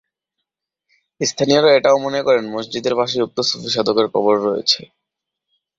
[1.21, 4.81] স্থানীয়রা এটাও মনে করেন মসজিদের পাশেই উক্ত সুফি সাধকের কবর রয়েছে।